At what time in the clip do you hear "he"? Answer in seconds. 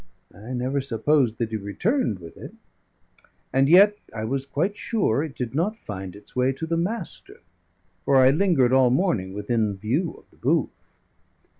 1.49-1.57